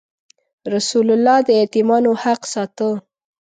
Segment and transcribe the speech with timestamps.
[0.73, 2.89] رسول الله د یتیمانو حق ساته.